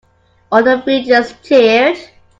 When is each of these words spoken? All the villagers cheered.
All 0.51 0.63
the 0.63 0.77
villagers 0.77 1.35
cheered. 1.43 1.99